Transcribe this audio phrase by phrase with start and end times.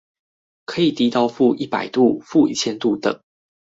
[0.65, 3.21] 可以低到負一百度、負一千度等